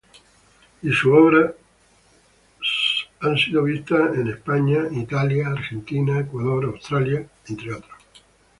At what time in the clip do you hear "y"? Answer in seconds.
0.81-0.89